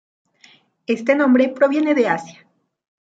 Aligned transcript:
Este 0.87 1.13
nombre 1.13 1.49
proviene 1.49 1.93
de 1.93 2.07
Asia. 2.07 2.47